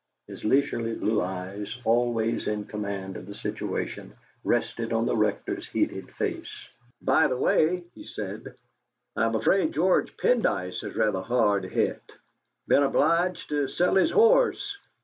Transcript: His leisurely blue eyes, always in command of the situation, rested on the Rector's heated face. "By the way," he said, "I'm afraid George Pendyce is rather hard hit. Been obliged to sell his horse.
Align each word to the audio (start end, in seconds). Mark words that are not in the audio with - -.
His 0.25 0.43
leisurely 0.43 0.95
blue 0.95 1.21
eyes, 1.21 1.77
always 1.85 2.47
in 2.47 2.65
command 2.65 3.15
of 3.17 3.27
the 3.27 3.35
situation, 3.35 4.15
rested 4.43 4.91
on 4.93 5.05
the 5.05 5.15
Rector's 5.15 5.67
heated 5.67 6.09
face. 6.13 6.69
"By 7.03 7.27
the 7.27 7.37
way," 7.37 7.83
he 7.93 8.03
said, 8.05 8.55
"I'm 9.15 9.35
afraid 9.35 9.75
George 9.75 10.17
Pendyce 10.17 10.83
is 10.83 10.95
rather 10.95 11.21
hard 11.21 11.65
hit. 11.65 12.01
Been 12.67 12.81
obliged 12.81 13.47
to 13.49 13.67
sell 13.67 13.93
his 13.93 14.09
horse. 14.09 14.75